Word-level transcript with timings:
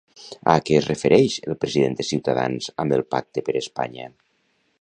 A 0.53 0.53
què 0.69 0.77
es 0.77 0.87
refereix 0.91 1.35
el 1.51 1.59
president 1.65 1.99
de 2.01 2.07
Ciutadans 2.09 2.73
amb 2.85 2.99
el 2.99 3.07
pacte 3.17 3.45
per 3.51 3.59
Espanya? 3.65 4.13